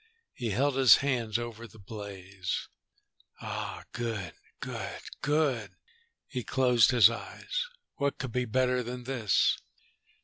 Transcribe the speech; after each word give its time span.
He 0.33 0.49
held 0.49 0.77
his 0.77 0.95
hands 1.05 1.37
over 1.37 1.67
the 1.67 1.77
blaze. 1.77 2.67
"Ah, 3.39 3.83
good, 3.91 4.33
good. 4.59 4.99
Good." 5.21 5.75
He 6.27 6.43
closed 6.43 6.89
his 6.89 7.07
eyes. 7.07 7.67
"What 7.97 8.17
could 8.17 8.31
be 8.31 8.45
better 8.45 8.81
than 8.81 9.03
this?" 9.03 9.59